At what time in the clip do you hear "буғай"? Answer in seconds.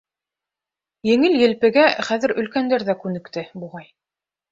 3.65-3.87